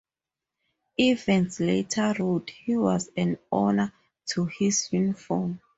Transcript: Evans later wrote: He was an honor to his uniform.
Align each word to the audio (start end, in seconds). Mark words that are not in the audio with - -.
Evans 0.97 1.59
later 1.59 2.15
wrote: 2.17 2.49
He 2.49 2.75
was 2.75 3.11
an 3.15 3.37
honor 3.51 3.93
to 4.31 4.45
his 4.45 4.91
uniform. 4.91 5.61